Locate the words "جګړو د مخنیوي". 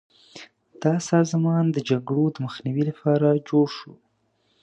1.89-2.83